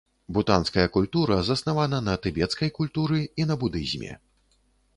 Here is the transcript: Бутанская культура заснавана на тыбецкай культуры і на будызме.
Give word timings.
Бутанская 0.35 0.85
культура 0.95 1.37
заснавана 1.49 1.99
на 2.07 2.15
тыбецкай 2.25 2.73
культуры 2.81 3.21
і 3.43 3.49
на 3.51 3.61
будызме. 3.65 4.11